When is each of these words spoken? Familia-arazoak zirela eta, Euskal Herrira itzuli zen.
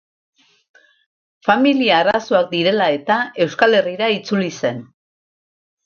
Familia-arazoak 1.49 2.51
zirela 2.59 2.91
eta, 2.99 3.21
Euskal 3.49 3.81
Herrira 3.83 4.13
itzuli 4.19 4.53
zen. 4.61 4.85